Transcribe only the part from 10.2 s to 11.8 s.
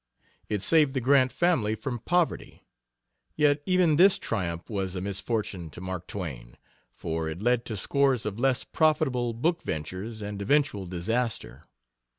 and eventual disaster.